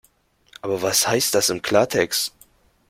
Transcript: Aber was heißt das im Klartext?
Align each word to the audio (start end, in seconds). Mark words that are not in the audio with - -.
Aber 0.63 0.81
was 0.81 1.07
heißt 1.07 1.35
das 1.35 1.51
im 1.51 1.61
Klartext? 1.61 2.33